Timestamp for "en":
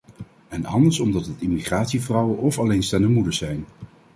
0.47-0.65